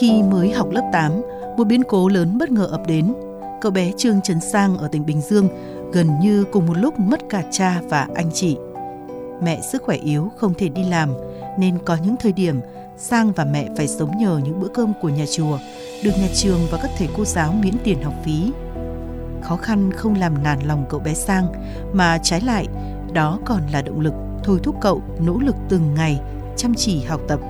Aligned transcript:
Khi 0.00 0.22
mới 0.22 0.50
học 0.50 0.70
lớp 0.70 0.90
8, 0.92 1.22
một 1.56 1.64
biến 1.64 1.82
cố 1.88 2.08
lớn 2.08 2.38
bất 2.38 2.50
ngờ 2.50 2.68
ập 2.70 2.86
đến. 2.86 3.14
Cậu 3.60 3.72
bé 3.72 3.92
Trương 3.96 4.20
Trấn 4.20 4.40
Sang 4.40 4.78
ở 4.78 4.88
tỉnh 4.88 5.06
Bình 5.06 5.20
Dương 5.20 5.48
gần 5.92 6.08
như 6.20 6.44
cùng 6.52 6.66
một 6.66 6.76
lúc 6.76 6.98
mất 6.98 7.20
cả 7.28 7.42
cha 7.50 7.80
và 7.88 8.08
anh 8.14 8.30
chị. 8.34 8.56
Mẹ 9.42 9.60
sức 9.60 9.82
khỏe 9.82 9.96
yếu 9.96 10.28
không 10.36 10.54
thể 10.54 10.68
đi 10.68 10.84
làm 10.84 11.14
nên 11.58 11.78
có 11.84 11.96
những 12.04 12.16
thời 12.16 12.32
điểm 12.32 12.60
Sang 12.96 13.32
và 13.32 13.44
mẹ 13.44 13.68
phải 13.76 13.88
sống 13.88 14.18
nhờ 14.18 14.40
những 14.44 14.60
bữa 14.60 14.68
cơm 14.68 14.92
của 15.02 15.08
nhà 15.08 15.24
chùa, 15.36 15.58
được 16.04 16.12
nhà 16.20 16.28
trường 16.34 16.60
và 16.70 16.78
các 16.82 16.90
thầy 16.98 17.08
cô 17.16 17.24
giáo 17.24 17.52
miễn 17.62 17.74
tiền 17.84 18.02
học 18.02 18.14
phí. 18.24 18.52
Khó 19.42 19.56
khăn 19.56 19.92
không 19.92 20.14
làm 20.14 20.42
nản 20.42 20.58
lòng 20.60 20.86
cậu 20.88 21.00
bé 21.00 21.14
Sang, 21.14 21.46
mà 21.92 22.18
trái 22.22 22.40
lại, 22.40 22.66
đó 23.12 23.38
còn 23.44 23.62
là 23.72 23.82
động 23.82 24.00
lực 24.00 24.14
thôi 24.44 24.60
thúc 24.62 24.76
cậu 24.80 25.02
nỗ 25.20 25.38
lực 25.38 25.56
từng 25.68 25.94
ngày, 25.94 26.20
chăm 26.56 26.74
chỉ 26.74 27.02
học 27.02 27.20
tập. 27.28 27.40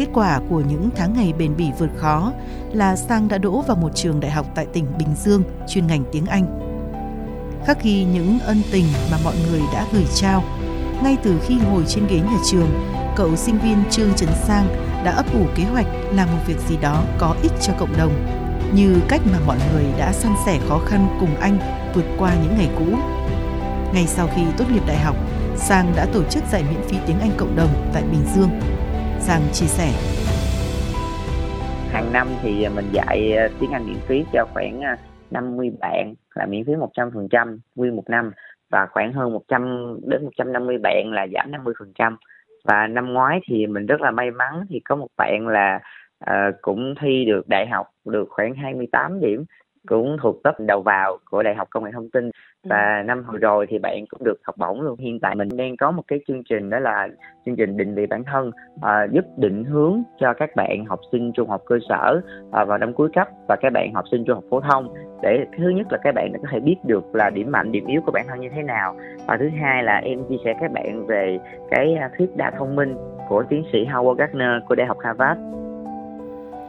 Kết 0.00 0.08
quả 0.14 0.40
của 0.50 0.62
những 0.68 0.90
tháng 0.96 1.12
ngày 1.14 1.32
bền 1.38 1.56
bỉ 1.56 1.66
vượt 1.78 1.90
khó 1.96 2.32
là 2.72 2.96
Sang 2.96 3.28
đã 3.28 3.38
đỗ 3.38 3.60
vào 3.60 3.76
một 3.76 3.88
trường 3.94 4.20
đại 4.20 4.30
học 4.30 4.46
tại 4.54 4.66
tỉnh 4.72 4.86
Bình 4.98 5.08
Dương 5.16 5.42
chuyên 5.68 5.86
ngành 5.86 6.04
tiếng 6.12 6.26
Anh. 6.26 6.60
Khắc 7.66 7.82
ghi 7.82 8.04
những 8.04 8.38
ân 8.38 8.62
tình 8.72 8.84
mà 9.10 9.18
mọi 9.24 9.34
người 9.50 9.60
đã 9.74 9.86
gửi 9.92 10.04
trao, 10.14 10.42
ngay 11.02 11.16
từ 11.22 11.40
khi 11.42 11.54
ngồi 11.70 11.84
trên 11.88 12.06
ghế 12.06 12.16
nhà 12.16 12.38
trường, 12.50 12.70
cậu 13.16 13.36
sinh 13.36 13.58
viên 13.58 13.76
Trương 13.90 14.14
Trần 14.16 14.28
Sang 14.44 14.66
đã 15.04 15.10
ấp 15.10 15.26
ủ 15.32 15.46
kế 15.54 15.64
hoạch 15.64 15.86
làm 16.12 16.28
một 16.32 16.38
việc 16.46 16.58
gì 16.68 16.76
đó 16.82 17.04
có 17.18 17.36
ích 17.42 17.52
cho 17.60 17.72
cộng 17.78 17.96
đồng, 17.98 18.12
như 18.74 18.96
cách 19.08 19.20
mà 19.32 19.38
mọi 19.46 19.58
người 19.72 19.84
đã 19.98 20.12
san 20.12 20.32
sẻ 20.46 20.58
khó 20.68 20.78
khăn 20.86 21.16
cùng 21.20 21.36
anh 21.40 21.58
vượt 21.94 22.06
qua 22.18 22.34
những 22.34 22.54
ngày 22.58 22.68
cũ. 22.78 22.96
Ngay 23.94 24.06
sau 24.06 24.28
khi 24.34 24.42
tốt 24.58 24.64
nghiệp 24.72 24.82
đại 24.86 24.98
học, 24.98 25.16
Sang 25.56 25.92
đã 25.96 26.06
tổ 26.12 26.22
chức 26.24 26.44
dạy 26.52 26.64
miễn 26.70 26.88
phí 26.88 26.96
tiếng 27.06 27.20
Anh 27.20 27.32
cộng 27.36 27.56
đồng 27.56 27.90
tại 27.92 28.02
Bình 28.02 28.24
Dương. 28.34 28.50
Sang 29.20 29.40
chia 29.52 29.66
sẻ. 29.66 29.88
Hàng 31.92 32.12
năm 32.12 32.26
thì 32.42 32.68
mình 32.74 32.84
dạy 32.92 33.32
ờ, 33.32 33.48
tiếng 33.60 33.70
Anh 33.70 33.86
miễn 33.86 34.00
phí 34.06 34.24
cho 34.32 34.46
khoảng 34.52 34.80
ờ, 34.80 34.96
50 35.30 35.70
bạn 35.80 36.14
là 36.34 36.46
miễn 36.46 36.64
phí 36.64 36.72
100% 36.72 37.58
nguyên 37.74 37.96
một 37.96 38.04
năm 38.08 38.30
và 38.70 38.86
khoảng 38.86 39.12
hơn 39.12 39.32
100 39.32 39.96
đến 40.06 40.24
150 40.24 40.78
bạn 40.78 41.12
là 41.12 41.26
giảm 41.34 41.52
50% 41.52 42.16
và 42.64 42.86
năm 42.86 43.12
ngoái 43.12 43.40
thì 43.46 43.66
mình 43.66 43.86
rất 43.86 44.00
là 44.00 44.10
may 44.10 44.30
mắn 44.30 44.64
thì 44.68 44.80
có 44.80 44.96
một 44.96 45.08
bạn 45.16 45.48
là 45.48 45.80
uh, 46.30 46.54
cũng 46.62 46.94
thi 47.00 47.24
được 47.24 47.48
đại 47.48 47.66
học 47.66 47.86
được 48.04 48.26
khoảng 48.30 48.54
28 48.54 49.20
điểm 49.20 49.44
cũng 49.88 50.16
thuộc 50.22 50.36
top 50.44 50.54
đầu 50.58 50.82
vào 50.82 51.18
của 51.30 51.42
đại 51.42 51.54
học 51.54 51.68
công 51.70 51.84
nghệ 51.84 51.90
thông 51.94 52.10
tin 52.10 52.30
và 52.64 52.98
ừ. 52.98 53.04
năm 53.06 53.24
vừa 53.32 53.38
rồi 53.38 53.66
thì 53.70 53.78
bạn 53.78 54.06
cũng 54.06 54.24
được 54.24 54.40
học 54.42 54.56
bổng 54.58 54.80
luôn 54.80 54.98
hiện 54.98 55.20
tại 55.20 55.34
mình 55.34 55.48
đang 55.56 55.76
có 55.76 55.90
một 55.90 56.02
cái 56.08 56.18
chương 56.28 56.44
trình 56.44 56.70
đó 56.70 56.78
là 56.78 57.08
chương 57.46 57.56
trình 57.56 57.76
định 57.76 57.94
vị 57.94 58.06
bản 58.06 58.24
thân 58.24 58.50
uh, 58.74 59.12
giúp 59.12 59.24
định 59.36 59.64
hướng 59.64 60.02
cho 60.20 60.34
các 60.34 60.56
bạn 60.56 60.84
học 60.84 61.00
sinh 61.12 61.32
trung 61.32 61.48
học 61.48 61.62
cơ 61.66 61.78
sở 61.88 62.20
uh, 62.46 62.68
vào 62.68 62.78
năm 62.78 62.94
cuối 62.94 63.08
cấp 63.14 63.28
và 63.48 63.56
các 63.60 63.72
bạn 63.72 63.94
học 63.94 64.04
sinh 64.10 64.24
trung 64.24 64.34
học 64.34 64.44
phổ 64.50 64.60
thông 64.60 64.94
để 65.22 65.46
thứ 65.58 65.68
nhất 65.68 65.86
là 65.90 65.98
các 66.02 66.14
bạn 66.14 66.32
có 66.42 66.48
thể 66.52 66.60
biết 66.60 66.76
được 66.84 67.14
là 67.14 67.30
điểm 67.30 67.52
mạnh 67.52 67.72
điểm 67.72 67.86
yếu 67.86 68.00
của 68.06 68.12
bản 68.12 68.26
thân 68.28 68.40
như 68.40 68.48
thế 68.54 68.62
nào 68.62 68.96
và 69.26 69.36
thứ 69.40 69.48
hai 69.60 69.82
là 69.82 69.96
em 69.96 70.18
chia 70.28 70.36
sẻ 70.44 70.54
các 70.60 70.72
bạn 70.72 71.06
về 71.06 71.38
cái 71.70 71.96
thuyết 72.18 72.36
đa 72.36 72.52
thông 72.58 72.76
minh 72.76 72.94
của 73.28 73.44
tiến 73.50 73.64
sĩ 73.72 73.78
Howard 73.84 74.14
Gardner 74.14 74.62
của 74.68 74.74
Đại 74.74 74.86
học 74.86 74.96
Harvard. 75.04 75.40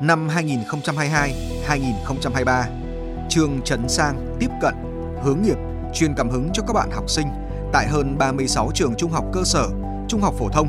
Năm 0.08 0.28
2022-2023, 0.28 2.81
trường 3.32 3.62
Trấn 3.66 3.90
Sang 3.90 4.38
tiếp 4.40 4.50
cận 4.62 4.74
hướng 5.24 5.42
nghiệp 5.42 5.58
truyền 5.94 6.14
cảm 6.16 6.30
hứng 6.30 6.50
cho 6.54 6.64
các 6.68 6.74
bạn 6.74 6.92
học 6.92 7.10
sinh 7.10 7.28
tại 7.74 7.88
hơn 7.88 8.18
36 8.18 8.72
trường 8.74 8.96
trung 8.96 9.12
học 9.12 9.26
cơ 9.34 9.44
sở, 9.44 9.68
trung 10.08 10.22
học 10.22 10.34
phổ 10.38 10.50
thông, 10.50 10.68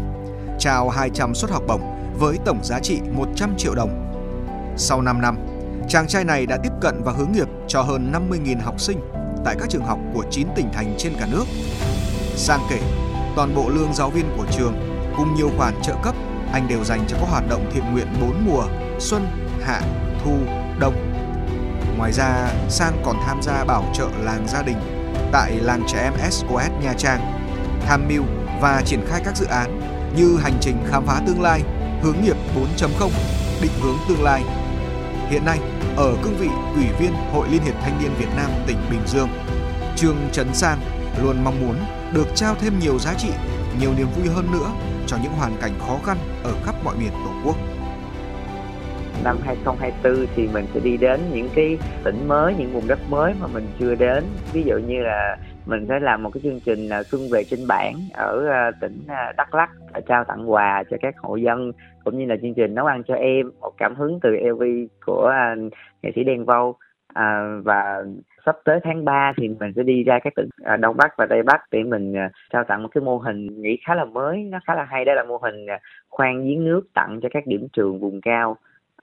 trao 0.59 0.89
200 0.89 1.35
suất 1.35 1.51
học 1.51 1.63
bổng 1.69 1.83
với 2.19 2.39
tổng 2.45 2.65
giá 2.65 2.79
trị 2.81 3.01
100 3.13 3.55
triệu 3.59 3.75
đồng. 3.75 4.13
Sau 4.77 5.03
5 5.03 5.21
năm, 5.21 5.37
chàng 5.89 6.07
trai 6.07 6.25
này 6.25 6.47
đã 6.47 6.57
tiếp 6.63 6.73
cận 6.81 7.03
và 7.05 7.13
hướng 7.13 7.33
nghiệp 7.33 7.49
cho 7.69 7.83
hơn 7.83 8.13
50.000 8.31 8.61
học 8.63 8.81
sinh 8.81 9.01
tại 9.45 9.57
các 9.61 9.71
trường 9.71 9.85
học 9.85 9.99
của 10.15 10.25
9 10.31 10.49
tỉnh 10.57 10.69
thành 10.73 10.95
trên 10.99 11.13
cả 11.21 11.27
nước. 11.31 11.45
Sang 12.37 12.61
kể, 12.71 12.81
toàn 13.37 13.55
bộ 13.55 13.69
lương 13.69 13.95
giáo 13.95 14.11
viên 14.11 14.25
của 14.37 14.47
trường 14.51 14.75
cùng 15.17 15.35
nhiều 15.35 15.51
khoản 15.57 15.75
trợ 15.83 15.95
cấp 16.03 16.15
anh 16.53 16.69
đều 16.69 16.85
dành 16.85 17.05
cho 17.09 17.17
các 17.21 17.29
hoạt 17.31 17.45
động 17.49 17.71
thiện 17.75 17.85
nguyện 17.93 18.07
4 18.21 18.47
mùa, 18.47 18.65
xuân, 18.99 19.27
hạ, 19.63 19.81
thu, 20.25 20.33
đông. 20.81 21.12
Ngoài 21.97 22.13
ra, 22.13 22.49
San 22.69 22.93
còn 23.05 23.17
tham 23.27 23.43
gia 23.43 23.65
bảo 23.65 23.85
trợ 23.95 24.09
làng 24.21 24.49
gia 24.49 24.63
đình 24.63 24.77
tại 25.33 25.53
làng 25.61 25.83
trẻ 25.89 25.99
em 26.03 26.31
SOS 26.31 26.71
Nha 26.83 26.95
Trang, 26.99 27.21
tham 27.87 28.09
mưu 28.09 28.23
và 28.61 28.83
triển 28.87 29.07
khai 29.09 29.21
các 29.25 29.37
dự 29.37 29.47
án 29.47 29.81
như 30.17 30.39
hành 30.43 30.55
trình 30.61 30.77
khám 30.87 31.07
phá 31.07 31.21
tương 31.27 31.43
lai, 31.43 31.63
hướng 32.03 32.17
nghiệp 32.23 32.37
4.0, 32.79 33.11
định 33.63 33.73
hướng 33.83 33.97
tương 34.09 34.23
lai. 34.23 34.43
Hiện 35.29 35.45
nay, 35.45 35.59
ở 35.97 36.17
cương 36.23 36.37
vị 36.37 36.49
Ủy 36.75 36.85
viên 36.99 37.13
Hội 37.33 37.49
Liên 37.51 37.63
hiệp 37.63 37.75
Thanh 37.83 38.03
niên 38.03 38.15
Việt 38.19 38.35
Nam 38.37 38.51
tỉnh 38.67 38.79
Bình 38.91 39.03
Dương, 39.07 39.29
Trương 39.97 40.17
Trấn 40.33 40.55
San 40.55 40.79
luôn 41.23 41.45
mong 41.45 41.61
muốn 41.61 41.77
được 42.13 42.27
trao 42.35 42.55
thêm 42.55 42.79
nhiều 42.79 42.99
giá 42.99 43.15
trị, 43.15 43.31
nhiều 43.81 43.93
niềm 43.97 44.09
vui 44.17 44.29
hơn 44.29 44.53
nữa 44.53 44.71
cho 45.07 45.17
những 45.23 45.33
hoàn 45.33 45.57
cảnh 45.61 45.79
khó 45.87 45.99
khăn 46.07 46.19
ở 46.45 46.55
khắp 46.65 46.75
mọi 46.85 46.97
miền 46.97 47.11
Tổ 47.11 47.31
quốc 47.45 47.57
năm 49.25 49.37
2024 49.45 50.27
thì 50.35 50.49
mình 50.55 50.65
sẽ 50.75 50.81
đi 50.81 50.97
đến 50.97 51.21
những 51.33 51.49
cái 51.55 51.79
tỉnh 52.05 52.29
mới, 52.29 52.55
những 52.59 52.71
vùng 52.73 52.89
đất 52.89 52.99
mới 53.11 53.35
mà 53.41 53.47
mình 53.55 53.65
chưa 53.79 53.95
đến. 53.95 54.25
Ví 54.53 54.63
dụ 54.63 54.79
như 54.79 55.03
là 55.03 55.37
mình 55.67 55.87
sẽ 55.89 56.01
làm 56.01 56.23
một 56.23 56.31
cái 56.35 56.41
chương 56.43 56.61
trình 56.65 56.89
là 56.89 57.03
xuân 57.03 57.23
về 57.33 57.45
trên 57.45 57.61
bản 57.69 57.95
ở 58.15 58.49
à, 58.51 58.71
tỉnh 58.81 58.99
à, 59.09 59.33
Đắk 59.37 59.55
Lắk 59.55 59.71
trao 60.09 60.25
tặng 60.25 60.51
quà 60.51 60.85
cho 60.91 60.97
các 61.01 61.15
hộ 61.19 61.37
dân 61.37 61.73
cũng 62.05 62.19
như 62.19 62.27
là 62.27 62.37
chương 62.43 62.55
trình 62.55 62.75
nấu 62.75 62.87
ăn 62.87 63.03
cho 63.03 63.15
em 63.15 63.51
một 63.61 63.73
cảm 63.79 63.95
hứng 63.95 64.21
từ 64.23 64.31
LV 64.31 64.63
của 65.07 65.27
à, 65.27 65.55
nghệ 66.03 66.13
sĩ 66.15 66.25
Đen 66.25 66.45
Vâu. 66.45 66.77
À, 67.15 67.59
và 67.65 68.03
sắp 68.47 68.57
tới 68.65 68.81
tháng 68.85 69.05
3 69.05 69.33
thì 69.37 69.49
mình 69.49 69.73
sẽ 69.77 69.83
đi 69.83 70.05
ra 70.05 70.19
các 70.25 70.33
tỉnh 70.37 70.49
Đông 70.81 70.97
Bắc 70.97 71.17
và 71.17 71.27
Tây 71.27 71.43
Bắc 71.43 71.61
để 71.71 71.83
mình 71.83 72.15
trao 72.53 72.65
tặng 72.65 72.83
một 72.83 72.89
cái 72.95 73.03
mô 73.03 73.19
hình 73.19 73.63
nghĩ 73.63 73.79
khá 73.87 73.95
là 73.95 74.05
mới. 74.05 74.45
Nó 74.45 74.59
khá 74.67 74.75
là 74.75 74.85
hay 74.85 75.05
đó 75.05 75.15
là 75.15 75.25
mô 75.25 75.37
hình 75.37 75.67
khoan 76.11 76.45
giếng 76.45 76.65
nước 76.65 76.83
tặng 76.95 77.21
cho 77.23 77.29
các 77.33 77.47
điểm 77.47 77.67
trường 77.73 78.01
vùng 78.01 78.21
cao 78.21 78.57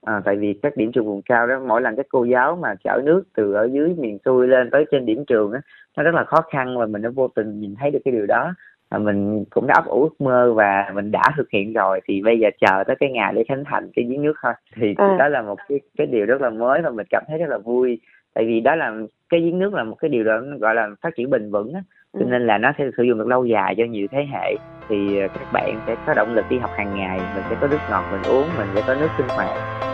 à, 0.06 0.20
tại 0.24 0.36
vì 0.36 0.54
các 0.62 0.76
điểm 0.76 0.92
trường 0.92 1.06
vùng 1.06 1.22
cao 1.22 1.46
đó 1.46 1.60
mỗi 1.66 1.82
lần 1.82 1.96
các 1.96 2.06
cô 2.08 2.24
giáo 2.24 2.56
mà 2.56 2.74
chở 2.84 3.00
nước 3.04 3.22
từ 3.36 3.52
ở 3.52 3.68
dưới 3.72 3.94
miền 3.98 4.18
xuôi 4.24 4.48
lên 4.48 4.70
tới 4.70 4.84
trên 4.90 5.06
điểm 5.06 5.24
trường 5.26 5.52
á 5.52 5.60
nó 5.96 6.02
rất 6.02 6.14
là 6.14 6.24
khó 6.24 6.40
khăn 6.50 6.78
và 6.78 6.86
mình 6.86 7.02
đã 7.02 7.10
vô 7.14 7.28
tình 7.28 7.60
nhìn 7.60 7.74
thấy 7.80 7.90
được 7.90 7.98
cái 8.04 8.12
điều 8.12 8.26
đó. 8.26 8.54
Và 8.90 8.98
mình 8.98 9.44
cũng 9.50 9.66
đã 9.66 9.74
ấp 9.74 9.86
ủ 9.86 10.02
ước 10.02 10.20
mơ 10.20 10.52
và 10.52 10.90
mình 10.94 11.10
đã 11.10 11.22
thực 11.36 11.50
hiện 11.50 11.72
rồi 11.72 12.00
thì 12.08 12.22
bây 12.22 12.38
giờ 12.38 12.48
chờ 12.60 12.84
tới 12.86 12.96
cái 13.00 13.10
ngày 13.10 13.32
để 13.36 13.44
khánh 13.48 13.64
thành 13.64 13.90
cái 13.94 14.04
giếng 14.04 14.22
nước 14.22 14.32
thôi. 14.42 14.52
Thì 14.76 14.94
à. 14.98 15.16
đó 15.18 15.28
là 15.28 15.42
một 15.42 15.58
cái 15.68 15.80
cái 15.98 16.06
điều 16.06 16.26
rất 16.26 16.40
là 16.40 16.50
mới 16.50 16.82
và 16.82 16.90
mình 16.90 17.06
cảm 17.10 17.24
thấy 17.28 17.38
rất 17.38 17.48
là 17.48 17.58
vui. 17.58 18.00
Tại 18.34 18.44
vì 18.44 18.60
đó 18.60 18.74
là 18.74 18.94
cái 19.28 19.40
giếng 19.40 19.58
nước 19.58 19.74
là 19.74 19.84
một 19.84 19.94
cái 19.94 20.08
điều 20.08 20.24
đó 20.24 20.40
gọi 20.60 20.74
là 20.74 20.88
phát 21.02 21.10
triển 21.16 21.30
bền 21.30 21.50
vững 21.50 21.72
á. 21.74 21.82
Cho 22.12 22.20
ừ. 22.20 22.26
nên 22.30 22.46
là 22.46 22.58
nó 22.58 22.72
sẽ 22.78 22.90
sử 22.96 23.02
dụng 23.02 23.18
được 23.18 23.26
lâu 23.26 23.44
dài 23.44 23.74
cho 23.78 23.84
nhiều 23.84 24.06
thế 24.10 24.26
hệ. 24.32 24.56
Thì 24.88 25.20
các 25.20 25.52
bạn 25.52 25.80
sẽ 25.86 25.96
có 26.06 26.14
động 26.14 26.34
lực 26.34 26.44
đi 26.50 26.58
học 26.58 26.70
hàng 26.76 26.94
ngày 26.96 27.20
mình 27.34 27.44
sẽ 27.50 27.56
có 27.60 27.66
nước 27.66 27.78
ngọt 27.90 28.04
mình 28.12 28.22
uống 28.22 28.46
mình 28.58 28.66
sẽ 28.74 28.82
có 28.86 28.94
nước 28.94 29.08
sinh 29.18 29.28
hoạt 29.28 29.89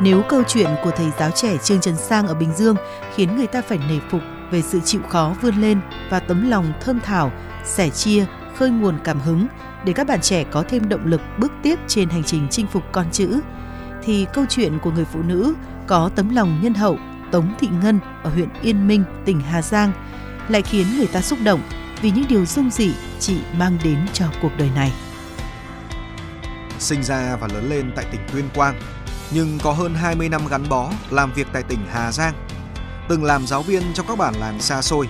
Nếu 0.00 0.22
câu 0.28 0.42
chuyện 0.48 0.70
của 0.82 0.90
thầy 0.90 1.10
giáo 1.18 1.30
trẻ 1.30 1.56
Trương 1.62 1.80
Trần 1.80 1.96
Sang 1.96 2.26
ở 2.26 2.34
Bình 2.34 2.52
Dương 2.56 2.76
khiến 3.14 3.36
người 3.36 3.46
ta 3.46 3.62
phải 3.68 3.78
nể 3.78 3.98
phục 4.10 4.20
về 4.50 4.62
sự 4.62 4.80
chịu 4.84 5.00
khó 5.08 5.34
vươn 5.42 5.54
lên 5.54 5.80
và 6.10 6.20
tấm 6.20 6.50
lòng 6.50 6.72
thơm 6.80 7.00
thảo, 7.00 7.32
sẻ 7.64 7.88
chia, 7.88 8.24
khơi 8.56 8.70
nguồn 8.70 8.98
cảm 9.04 9.20
hứng 9.20 9.46
để 9.84 9.92
các 9.92 10.06
bạn 10.06 10.20
trẻ 10.20 10.44
có 10.44 10.64
thêm 10.68 10.88
động 10.88 11.06
lực 11.06 11.20
bước 11.38 11.52
tiếp 11.62 11.78
trên 11.88 12.08
hành 12.08 12.24
trình 12.24 12.46
chinh 12.50 12.66
phục 12.66 12.82
con 12.92 13.06
chữ, 13.12 13.40
thì 14.02 14.26
câu 14.32 14.44
chuyện 14.48 14.78
của 14.78 14.90
người 14.90 15.04
phụ 15.04 15.22
nữ 15.22 15.54
có 15.86 16.10
tấm 16.16 16.34
lòng 16.34 16.60
nhân 16.62 16.74
hậu 16.74 16.98
Tống 17.32 17.54
Thị 17.58 17.68
Ngân 17.82 18.00
ở 18.22 18.30
huyện 18.30 18.48
Yên 18.62 18.88
Minh, 18.88 19.04
tỉnh 19.24 19.40
Hà 19.40 19.62
Giang 19.62 19.92
lại 20.48 20.62
khiến 20.62 20.86
người 20.96 21.06
ta 21.06 21.20
xúc 21.20 21.38
động 21.44 21.60
vì 22.02 22.10
những 22.10 22.24
điều 22.28 22.46
dung 22.46 22.70
dị 22.70 22.94
chị 23.20 23.38
mang 23.58 23.78
đến 23.84 23.98
cho 24.12 24.26
cuộc 24.42 24.50
đời 24.58 24.70
này. 24.74 24.92
Sinh 26.78 27.02
ra 27.02 27.36
và 27.40 27.48
lớn 27.54 27.68
lên 27.70 27.92
tại 27.96 28.04
tỉnh 28.12 28.20
Tuyên 28.32 28.44
Quang, 28.54 28.80
nhưng 29.34 29.58
có 29.62 29.72
hơn 29.72 29.94
20 29.94 30.28
năm 30.28 30.46
gắn 30.50 30.68
bó 30.68 30.90
làm 31.10 31.32
việc 31.32 31.46
tại 31.52 31.62
tỉnh 31.62 31.78
Hà 31.90 32.12
Giang. 32.12 32.34
Từng 33.08 33.24
làm 33.24 33.46
giáo 33.46 33.62
viên 33.62 33.82
trong 33.94 34.06
các 34.06 34.18
bản 34.18 34.34
làng 34.40 34.60
xa 34.60 34.82
xôi. 34.82 35.08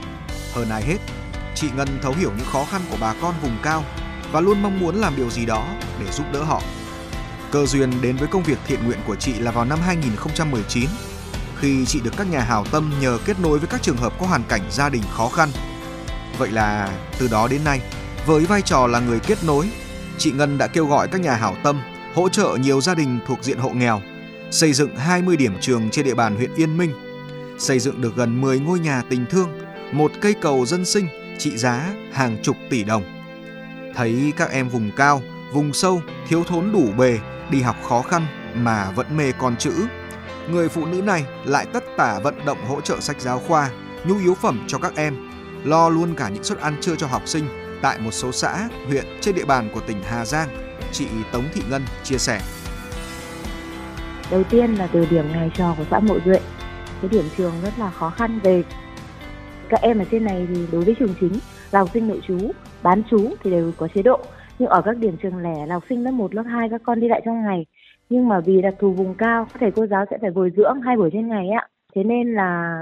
Hơn 0.55 0.69
ai 0.69 0.83
hết, 0.83 0.99
chị 1.55 1.69
Ngân 1.77 1.89
thấu 2.03 2.13
hiểu 2.13 2.31
những 2.37 2.47
khó 2.47 2.65
khăn 2.71 2.81
của 2.91 2.97
bà 3.01 3.15
con 3.23 3.35
vùng 3.43 3.57
cao 3.63 3.85
và 4.33 4.41
luôn 4.41 4.63
mong 4.63 4.81
muốn 4.81 4.97
làm 4.97 5.17
điều 5.17 5.31
gì 5.31 5.47
đó 5.47 5.67
để 6.01 6.13
giúp 6.13 6.27
đỡ 6.33 6.43
họ. 6.43 6.63
Cơ 7.51 7.67
duyên 7.67 7.91
đến 8.01 8.17
với 8.17 8.29
công 8.29 8.43
việc 8.43 8.59
thiện 8.67 8.85
nguyện 8.85 8.99
của 9.07 9.17
chị 9.17 9.35
là 9.35 9.51
vào 9.51 9.65
năm 9.65 9.79
2019 9.87 10.89
khi 11.61 11.85
chị 11.87 12.01
được 12.05 12.13
các 12.17 12.31
nhà 12.31 12.41
hảo 12.41 12.65
tâm 12.71 12.93
nhờ 13.01 13.19
kết 13.25 13.41
nối 13.41 13.59
với 13.59 13.69
các 13.69 13.83
trường 13.83 13.97
hợp 13.97 14.13
có 14.21 14.27
hoàn 14.27 14.43
cảnh 14.49 14.63
gia 14.71 14.89
đình 14.89 15.03
khó 15.13 15.29
khăn. 15.29 15.49
Vậy 16.39 16.51
là 16.51 16.91
từ 17.19 17.29
đó 17.29 17.49
đến 17.49 17.65
nay, 17.65 17.81
với 18.27 18.45
vai 18.45 18.63
trò 18.63 18.87
là 18.87 19.01
người 19.01 19.21
kết 19.21 19.45
nối, 19.45 19.71
chị 20.19 20.31
Ngân 20.33 20.59
đã 20.59 20.67
kêu 20.67 20.87
gọi 20.87 21.09
các 21.09 21.21
nhà 21.21 21.35
hảo 21.35 21.57
tâm 21.63 21.81
hỗ 22.15 22.29
trợ 22.29 22.57
nhiều 22.61 22.81
gia 22.81 22.95
đình 22.95 23.19
thuộc 23.27 23.39
diện 23.43 23.59
hộ 23.59 23.71
nghèo, 23.71 24.01
xây 24.55 24.73
dựng 24.73 24.97
20 24.97 25.37
điểm 25.37 25.55
trường 25.61 25.91
trên 25.91 26.05
địa 26.05 26.15
bàn 26.15 26.37
huyện 26.37 26.55
Yên 26.55 26.77
Minh, 26.77 26.93
xây 27.59 27.79
dựng 27.79 28.01
được 28.01 28.17
gần 28.17 28.41
10 28.41 28.59
ngôi 28.59 28.79
nhà 28.79 29.03
tình 29.11 29.27
thương, 29.31 29.49
một 29.93 30.13
cây 30.21 30.35
cầu 30.41 30.67
dân 30.67 30.85
sinh 30.85 31.09
trị 31.39 31.57
giá 31.57 31.95
hàng 32.13 32.37
chục 32.43 32.57
tỷ 32.71 32.85
đồng. 32.85 33.03
Thấy 33.95 34.33
các 34.37 34.51
em 34.51 34.69
vùng 34.69 34.91
cao, 34.97 35.23
vùng 35.53 35.73
sâu, 35.73 36.03
thiếu 36.29 36.45
thốn 36.45 36.73
đủ 36.73 36.93
bề, 36.99 37.19
đi 37.51 37.63
học 37.63 37.77
khó 37.89 38.03
khăn 38.03 38.27
mà 38.55 38.91
vẫn 38.91 39.17
mê 39.17 39.33
con 39.39 39.57
chữ. 39.57 39.73
Người 40.51 40.69
phụ 40.69 40.87
nữ 40.87 41.03
này 41.03 41.25
lại 41.45 41.67
tất 41.73 41.85
tả 41.97 42.19
vận 42.19 42.45
động 42.45 42.65
hỗ 42.69 42.81
trợ 42.81 43.01
sách 43.01 43.21
giáo 43.21 43.39
khoa, 43.39 43.71
nhu 44.07 44.19
yếu 44.19 44.35
phẩm 44.35 44.65
cho 44.67 44.79
các 44.79 44.97
em, 44.97 45.17
lo 45.65 45.89
luôn 45.89 46.15
cả 46.15 46.29
những 46.29 46.45
suất 46.45 46.59
ăn 46.59 46.77
trưa 46.81 46.97
cho 46.97 47.07
học 47.07 47.23
sinh 47.27 47.49
tại 47.83 47.99
một 47.99 48.11
số 48.11 48.33
xã, 48.33 48.69
huyện 48.87 49.05
trên 49.21 49.35
địa 49.35 49.45
bàn 49.45 49.71
của 49.75 49.81
tỉnh 49.81 50.03
Hà 50.03 50.25
Giang. 50.25 50.49
Chị 50.93 51.07
Tống 51.33 51.45
Thị 51.55 51.63
Ngân 51.71 51.83
chia 52.05 52.19
sẻ. 52.19 52.41
Đầu 54.35 54.43
tiên 54.51 54.71
là 54.75 54.89
từ 54.93 55.07
điểm 55.11 55.25
ngày 55.33 55.51
trò 55.55 55.75
của 55.79 55.85
xã 55.91 56.01
Mộ 56.01 56.19
Duệ. 56.25 56.39
Cái 57.01 57.11
điểm 57.11 57.25
trường 57.37 57.53
rất 57.63 57.73
là 57.79 57.91
khó 57.91 58.11
khăn 58.11 58.39
về 58.43 58.63
các 59.69 59.81
em 59.83 59.99
ở 59.99 60.05
trên 60.11 60.25
này 60.25 60.47
thì 60.49 60.67
đối 60.73 60.85
với 60.85 60.95
trường 60.99 61.15
chính 61.21 61.33
là 61.71 61.79
học 61.79 61.89
sinh 61.93 62.09
nội 62.09 62.21
trú, 62.29 62.39
bán 62.83 63.03
trú 63.11 63.19
thì 63.43 63.51
đều 63.51 63.73
có 63.77 63.89
chế 63.89 64.03
độ. 64.03 64.21
Nhưng 64.59 64.69
ở 64.69 64.83
các 64.83 64.97
điểm 64.97 65.17
trường 65.23 65.39
lẻ 65.39 65.67
là 65.67 65.75
học 65.75 65.83
sinh 65.89 66.05
lớp 66.05 66.11
1, 66.11 66.35
lớp 66.35 66.43
2 66.43 66.69
các 66.69 66.81
con 66.85 67.01
đi 67.01 67.09
lại 67.09 67.23
trong 67.25 67.43
ngày. 67.43 67.67
Nhưng 68.09 68.29
mà 68.29 68.41
vì 68.41 68.63
đặc 68.63 68.75
thù 68.79 68.93
vùng 68.93 69.15
cao, 69.15 69.45
các 69.45 69.59
thầy 69.61 69.71
cô 69.71 69.87
giáo 69.87 70.05
sẽ 70.11 70.19
phải 70.21 70.31
bồi 70.31 70.53
dưỡng 70.57 70.81
hai 70.81 70.97
buổi 70.97 71.11
trên 71.13 71.29
ngày 71.29 71.49
ạ. 71.49 71.69
Thế 71.95 72.05
nên 72.05 72.35
là 72.35 72.79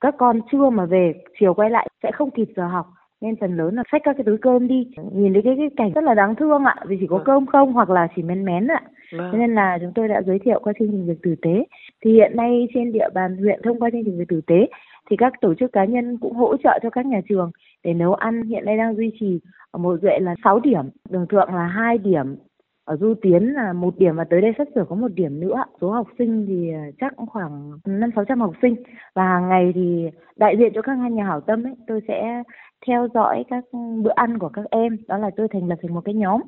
các 0.00 0.14
con 0.18 0.40
trưa 0.52 0.70
mà 0.70 0.86
về, 0.86 1.14
chiều 1.40 1.54
quay 1.54 1.70
lại 1.70 1.88
sẽ 2.02 2.10
không 2.12 2.30
kịp 2.30 2.48
giờ 2.56 2.66
học 2.66 2.86
nên 3.22 3.36
phần 3.36 3.56
lớn 3.56 3.74
là 3.74 3.82
xách 3.92 4.02
các 4.04 4.16
cái 4.16 4.24
túi 4.24 4.38
cơm 4.38 4.68
đi 4.68 4.86
nhìn 5.12 5.32
thấy 5.32 5.42
cái, 5.42 5.54
cái 5.58 5.70
cảnh 5.76 5.92
rất 5.94 6.04
là 6.04 6.14
đáng 6.14 6.34
thương 6.34 6.64
ạ 6.64 6.76
vì 6.86 6.96
chỉ 7.00 7.06
có 7.06 7.16
vâng. 7.16 7.24
cơm 7.26 7.46
không 7.46 7.72
hoặc 7.72 7.90
là 7.90 8.08
chỉ 8.16 8.22
mén 8.22 8.44
mén 8.44 8.66
ạ 8.66 8.82
vâng. 9.18 9.38
nên 9.38 9.54
là 9.54 9.78
chúng 9.80 9.92
tôi 9.94 10.08
đã 10.08 10.22
giới 10.26 10.38
thiệu 10.38 10.60
qua 10.62 10.72
chương 10.78 10.90
trình 10.90 11.06
việc 11.06 11.22
tử 11.22 11.34
tế 11.42 11.64
thì 12.04 12.12
hiện 12.12 12.36
nay 12.36 12.68
trên 12.74 12.92
địa 12.92 13.08
bàn 13.14 13.36
huyện 13.36 13.60
thông 13.64 13.80
qua 13.80 13.90
chương 13.90 14.04
trình 14.04 14.18
việc 14.18 14.28
tử 14.28 14.40
tế 14.46 14.68
thì 15.10 15.16
các 15.16 15.32
tổ 15.40 15.54
chức 15.54 15.72
cá 15.72 15.84
nhân 15.84 16.18
cũng 16.20 16.34
hỗ 16.34 16.56
trợ 16.56 16.78
cho 16.82 16.90
các 16.90 17.06
nhà 17.06 17.20
trường 17.28 17.50
để 17.84 17.94
nấu 17.94 18.14
ăn 18.14 18.42
hiện 18.42 18.64
nay 18.64 18.76
đang 18.76 18.96
duy 18.96 19.12
trì 19.20 19.40
ở 19.70 19.78
một 19.78 19.98
duệ 20.02 20.18
là 20.20 20.34
6 20.44 20.60
điểm 20.60 20.84
đường 21.10 21.26
thượng 21.26 21.54
là 21.54 21.66
hai 21.66 21.98
điểm 21.98 22.36
ở 22.84 22.96
du 22.96 23.14
tiến 23.22 23.54
là 23.54 23.72
một 23.72 23.94
điểm 23.98 24.16
và 24.16 24.24
tới 24.30 24.40
đây 24.40 24.52
sắp 24.58 24.68
sửa 24.74 24.84
có 24.88 24.96
một 24.96 25.12
điểm 25.14 25.40
nữa. 25.40 25.64
Số 25.80 25.90
học 25.90 26.06
sinh 26.18 26.44
thì 26.48 26.72
à, 26.72 26.84
chắc 27.00 27.16
cũng 27.16 27.26
khoảng 27.26 27.72
năm 27.86 28.10
sáu 28.16 28.24
trăm 28.24 28.40
học 28.40 28.52
sinh. 28.62 28.76
Và 29.14 29.24
hàng 29.24 29.48
ngày 29.48 29.72
thì 29.74 30.10
đại 30.36 30.56
diện 30.58 30.72
cho 30.74 30.82
các 30.82 30.96
nhà 30.96 31.24
hảo 31.24 31.40
tâm 31.40 31.66
ấy, 31.66 31.74
tôi 31.86 32.00
sẽ 32.08 32.42
theo 32.86 33.08
dõi 33.14 33.44
các 33.50 33.64
bữa 34.02 34.12
ăn 34.14 34.38
của 34.38 34.48
các 34.48 34.64
em. 34.70 34.96
Đó 35.08 35.18
là 35.18 35.30
tôi 35.36 35.48
thành 35.52 35.68
lập 35.68 35.76
thành 35.82 35.94
một 35.94 36.00
cái 36.04 36.14
nhóm 36.14 36.40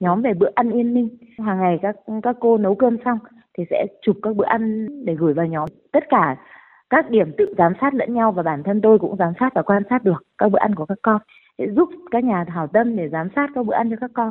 nhóm 0.00 0.22
về 0.22 0.34
bữa 0.34 0.50
ăn 0.54 0.70
yên 0.70 0.94
ninh. 0.94 1.08
Hàng 1.38 1.58
ngày 1.58 1.78
các 1.82 1.96
các 2.22 2.36
cô 2.40 2.58
nấu 2.58 2.74
cơm 2.74 2.96
xong 3.04 3.18
thì 3.58 3.64
sẽ 3.70 3.86
chụp 4.02 4.16
các 4.22 4.36
bữa 4.36 4.44
ăn 4.44 4.88
để 5.04 5.14
gửi 5.14 5.34
vào 5.34 5.46
nhóm. 5.46 5.68
Tất 5.92 6.04
cả 6.08 6.36
các 6.90 7.10
điểm 7.10 7.32
tự 7.38 7.54
giám 7.58 7.72
sát 7.80 7.94
lẫn 7.94 8.14
nhau 8.14 8.32
và 8.32 8.42
bản 8.42 8.62
thân 8.62 8.80
tôi 8.80 8.98
cũng 8.98 9.16
giám 9.16 9.32
sát 9.40 9.54
và 9.54 9.62
quan 9.62 9.82
sát 9.90 10.04
được 10.04 10.22
các 10.38 10.48
bữa 10.52 10.58
ăn 10.58 10.74
của 10.74 10.86
các 10.86 10.98
con. 11.02 11.20
Để 11.58 11.66
giúp 11.76 11.88
các 12.10 12.24
nhà 12.24 12.44
hảo 12.48 12.66
tâm 12.66 12.96
để 12.96 13.08
giám 13.08 13.28
sát 13.36 13.50
các 13.54 13.66
bữa 13.66 13.74
ăn 13.74 13.90
cho 13.90 13.96
các 14.00 14.10
con 14.14 14.30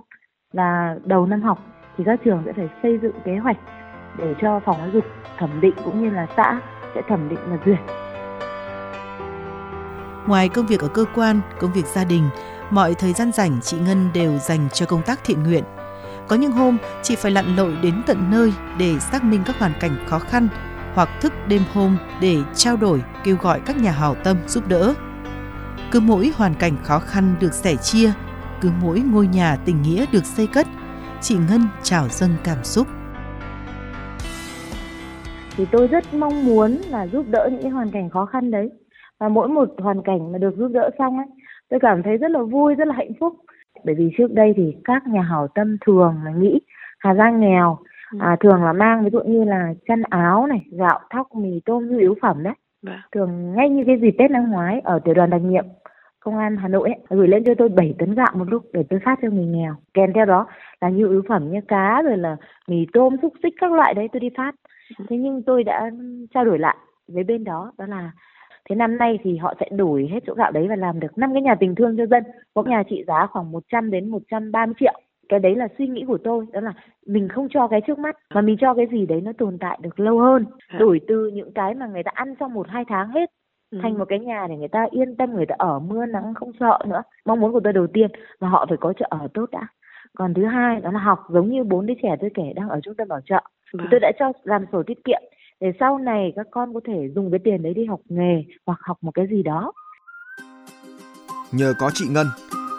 là 0.53 0.95
đầu 1.05 1.25
năm 1.25 1.41
học 1.41 1.59
thì 1.97 2.03
các 2.03 2.19
trường 2.25 2.43
sẽ 2.45 2.53
phải 2.53 2.69
xây 2.83 2.99
dựng 3.01 3.13
kế 3.25 3.37
hoạch 3.37 3.57
để 4.17 4.35
cho 4.41 4.59
phòng 4.65 4.77
giáo 4.77 4.89
dục 4.93 5.03
thẩm 5.37 5.61
định 5.61 5.75
cũng 5.85 6.03
như 6.03 6.09
là 6.09 6.27
xã 6.37 6.61
sẽ 6.95 7.01
thẩm 7.09 7.29
định 7.29 7.39
và 7.47 7.57
duyệt 7.65 7.79
Ngoài 10.27 10.49
công 10.49 10.65
việc 10.65 10.79
ở 10.79 10.87
cơ 10.87 11.05
quan, 11.15 11.41
công 11.59 11.73
việc 11.73 11.85
gia 11.85 12.03
đình, 12.03 12.29
mọi 12.69 12.93
thời 12.93 13.13
gian 13.13 13.31
rảnh 13.31 13.61
chị 13.61 13.77
Ngân 13.79 14.09
đều 14.13 14.37
dành 14.37 14.69
cho 14.73 14.85
công 14.85 15.01
tác 15.01 15.19
thiện 15.23 15.43
nguyện. 15.43 15.63
Có 16.27 16.35
những 16.35 16.51
hôm 16.51 16.77
chị 17.01 17.15
phải 17.15 17.31
lặn 17.31 17.55
lội 17.55 17.77
đến 17.81 18.01
tận 18.07 18.31
nơi 18.31 18.53
để 18.79 18.99
xác 18.99 19.23
minh 19.23 19.41
các 19.45 19.59
hoàn 19.59 19.73
cảnh 19.79 19.91
khó 20.07 20.19
khăn 20.19 20.47
hoặc 20.93 21.09
thức 21.21 21.33
đêm 21.47 21.61
hôm 21.73 21.97
để 22.21 22.37
trao 22.55 22.77
đổi, 22.77 23.03
kêu 23.23 23.37
gọi 23.41 23.61
các 23.65 23.77
nhà 23.77 23.91
hảo 23.91 24.15
tâm 24.23 24.37
giúp 24.47 24.67
đỡ. 24.67 24.93
Cứ 25.91 25.99
mỗi 25.99 26.31
hoàn 26.35 26.53
cảnh 26.53 26.77
khó 26.83 26.99
khăn 26.99 27.35
được 27.39 27.53
sẻ 27.53 27.75
chia, 27.75 28.11
cứ 28.61 28.69
mỗi 28.81 28.99
ngôi 29.13 29.27
nhà 29.27 29.57
tình 29.65 29.81
nghĩa 29.81 30.05
được 30.13 30.25
xây 30.25 30.47
cất, 30.53 30.67
chị 31.21 31.35
Ngân 31.49 31.61
trào 31.83 32.07
dâng 32.09 32.31
cảm 32.43 32.63
xúc. 32.63 32.87
Thì 35.57 35.65
tôi 35.71 35.87
rất 35.87 36.13
mong 36.13 36.45
muốn 36.45 36.77
là 36.89 37.07
giúp 37.07 37.25
đỡ 37.29 37.49
những 37.51 37.71
hoàn 37.71 37.91
cảnh 37.91 38.09
khó 38.09 38.25
khăn 38.25 38.51
đấy 38.51 38.69
và 39.19 39.29
mỗi 39.29 39.47
một 39.47 39.69
hoàn 39.77 40.01
cảnh 40.01 40.31
mà 40.31 40.37
được 40.37 40.55
giúp 40.57 40.71
đỡ 40.73 40.89
xong 40.97 41.17
ấy 41.17 41.27
tôi 41.69 41.79
cảm 41.79 42.03
thấy 42.03 42.17
rất 42.17 42.31
là 42.31 42.41
vui 42.41 42.75
rất 42.75 42.87
là 42.87 42.93
hạnh 42.97 43.11
phúc 43.19 43.33
bởi 43.83 43.95
vì 43.95 44.11
trước 44.17 44.31
đây 44.31 44.53
thì 44.57 44.75
các 44.83 45.07
nhà 45.07 45.21
hảo 45.21 45.47
tâm 45.55 45.77
thường 45.85 46.15
là 46.25 46.31
nghĩ 46.31 46.59
Hà 46.99 47.13
Giang 47.15 47.39
nghèo 47.39 47.77
à, 48.19 48.37
thường 48.39 48.63
là 48.63 48.73
mang 48.73 49.03
ví 49.03 49.09
dụ 49.09 49.19
như 49.19 49.43
là 49.43 49.73
chăn 49.87 50.01
áo 50.09 50.47
này 50.47 50.61
gạo 50.71 50.99
thóc 51.09 51.35
mì 51.35 51.59
tôm 51.65 51.87
nhu 51.87 51.97
yếu 51.97 52.15
phẩm 52.21 52.43
đấy. 52.43 52.53
Vâng. 52.81 52.99
thường 53.11 53.53
ngay 53.55 53.69
như 53.69 53.83
cái 53.87 53.97
dịp 54.01 54.15
Tết 54.19 54.31
năm 54.31 54.51
ngoái 54.51 54.79
ở 54.79 54.99
tiểu 54.99 55.13
đoàn 55.13 55.29
đặc 55.29 55.41
nhiệm 55.41 55.65
công 56.21 56.37
an 56.37 56.57
Hà 56.57 56.67
Nội 56.67 56.89
ấy, 56.89 56.99
gửi 57.09 57.27
lên 57.27 57.43
cho 57.43 57.53
tôi 57.57 57.69
7 57.69 57.93
tấn 57.99 58.15
gạo 58.15 58.31
một 58.35 58.49
lúc 58.49 58.63
để 58.73 58.83
tôi 58.89 58.99
phát 59.05 59.19
cho 59.21 59.29
người 59.29 59.45
nghèo. 59.45 59.75
Kèm 59.93 60.13
theo 60.13 60.25
đó 60.25 60.47
là 60.81 60.89
nhu 60.89 61.09
yếu 61.09 61.21
phẩm 61.27 61.51
như 61.51 61.59
cá 61.67 62.01
rồi 62.01 62.17
là 62.17 62.37
mì 62.67 62.85
tôm 62.93 63.15
xúc 63.21 63.33
xích 63.43 63.53
các 63.61 63.71
loại 63.71 63.93
đấy 63.93 64.07
tôi 64.11 64.19
đi 64.19 64.29
phát. 64.37 64.55
Ừ. 64.97 65.05
thế 65.09 65.17
nhưng 65.17 65.43
tôi 65.43 65.63
đã 65.63 65.91
trao 66.33 66.45
đổi 66.45 66.59
lại 66.59 66.75
với 67.07 67.23
bên 67.23 67.43
đó 67.43 67.71
đó 67.77 67.85
là 67.85 68.11
thế 68.69 68.75
năm 68.75 68.97
nay 68.97 69.19
thì 69.23 69.37
họ 69.37 69.53
sẽ 69.59 69.69
đổi 69.71 70.09
hết 70.11 70.19
chỗ 70.27 70.33
gạo 70.33 70.51
đấy 70.51 70.67
và 70.69 70.75
làm 70.75 70.99
được 70.99 71.17
năm 71.17 71.33
cái 71.33 71.41
nhà 71.41 71.55
tình 71.55 71.75
thương 71.75 71.97
cho 71.97 72.05
dân. 72.05 72.23
Có 72.53 72.63
nhà 72.63 72.83
trị 72.89 73.03
giá 73.07 73.27
khoảng 73.31 73.51
100 73.51 73.91
đến 73.91 74.09
130 74.09 74.73
triệu. 74.79 75.01
Cái 75.29 75.39
đấy 75.39 75.55
là 75.55 75.67
suy 75.77 75.87
nghĩ 75.87 76.03
của 76.07 76.17
tôi 76.23 76.45
đó 76.53 76.61
là 76.61 76.73
mình 77.05 77.27
không 77.27 77.47
cho 77.49 77.67
cái 77.67 77.81
trước 77.87 77.99
mắt 77.99 78.15
mà 78.33 78.41
mình 78.41 78.57
cho 78.59 78.73
cái 78.73 78.87
gì 78.91 79.05
đấy 79.05 79.21
nó 79.21 79.31
tồn 79.37 79.57
tại 79.59 79.79
được 79.81 79.99
lâu 79.99 80.19
hơn. 80.19 80.45
Dạ. 80.73 80.79
đổi 80.79 81.01
từ 81.07 81.27
những 81.33 81.53
cái 81.53 81.75
mà 81.75 81.87
người 81.87 82.03
ta 82.03 82.11
ăn 82.13 82.35
trong 82.39 82.53
một 82.53 82.67
hai 82.69 82.83
tháng 82.87 83.09
hết 83.09 83.31
ừ. 83.71 83.79
thành 83.81 83.97
một 83.97 84.05
cái 84.09 84.19
nhà 84.19 84.47
để 84.49 84.55
người 84.55 84.67
ta 84.67 84.87
yên 84.91 85.15
tâm 85.15 85.33
người 85.33 85.45
ta 85.45 85.55
ở 85.57 85.79
mưa 85.79 86.05
nắng 86.05 86.33
không 86.33 86.51
sợ 86.59 86.79
nữa. 86.85 87.01
Mong 87.25 87.39
muốn 87.39 87.51
của 87.51 87.61
tôi 87.63 87.73
đầu 87.73 87.87
tiên 87.93 88.11
là 88.39 88.49
họ 88.49 88.65
phải 88.69 88.77
có 88.81 88.93
chỗ 88.99 89.05
ở 89.09 89.27
tốt 89.33 89.45
đã. 89.51 89.67
Còn 90.17 90.33
thứ 90.33 90.45
hai 90.45 90.81
đó 90.81 90.91
là 90.91 90.99
học 90.99 91.19
giống 91.29 91.49
như 91.49 91.63
bốn 91.63 91.85
đứa 91.85 91.93
trẻ 92.03 92.15
tôi 92.21 92.29
kể 92.33 92.53
đang 92.55 92.69
ở 92.69 92.79
trung 92.83 92.95
tâm 92.97 93.07
bảo 93.07 93.21
trợ. 93.25 93.43
Thì 93.73 93.85
tôi 93.91 93.99
đã 93.99 94.11
cho 94.19 94.31
làm 94.43 94.65
sổ 94.71 94.83
tiết 94.87 95.03
kiệm 95.03 95.21
để 95.59 95.71
sau 95.79 95.97
này 95.97 96.33
các 96.35 96.47
con 96.51 96.73
có 96.73 96.79
thể 96.87 97.09
dùng 97.15 97.31
cái 97.31 97.39
tiền 97.43 97.63
đấy 97.63 97.73
đi 97.73 97.85
học 97.85 97.99
nghề 98.09 98.43
hoặc 98.65 98.79
học 98.81 98.97
một 99.01 99.11
cái 99.13 99.27
gì 99.31 99.43
đó. 99.43 99.71
Nhờ 101.51 101.73
có 101.79 101.91
chị 101.93 102.05
Ngân, 102.09 102.27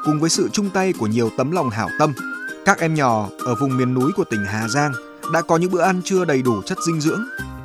cùng 0.04 0.20
với 0.20 0.30
sự 0.30 0.48
chung 0.52 0.66
tay 0.74 0.92
của 1.00 1.06
nhiều 1.06 1.28
tấm 1.38 1.50
lòng 1.52 1.70
hảo 1.70 1.88
tâm, 1.98 2.12
các 2.64 2.80
em 2.80 2.94
nhỏ 2.94 3.28
ở 3.46 3.54
vùng 3.60 3.76
miền 3.76 3.94
núi 3.94 4.12
của 4.16 4.24
tỉnh 4.30 4.40
Hà 4.46 4.68
Giang 4.68 4.92
đã 5.34 5.42
có 5.48 5.56
những 5.56 5.70
bữa 5.72 5.82
ăn 5.82 6.00
trưa 6.04 6.24
đầy 6.24 6.42
đủ 6.44 6.62
chất 6.66 6.78
dinh 6.86 7.00
dưỡng, 7.00 7.20